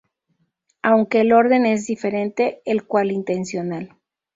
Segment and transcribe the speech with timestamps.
[0.81, 3.97] Aunque el orden es diferente, el cual intencional.